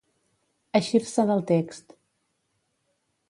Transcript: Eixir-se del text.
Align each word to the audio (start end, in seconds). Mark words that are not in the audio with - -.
Eixir-se 0.79 1.25
del 1.31 1.45
text. 1.53 1.95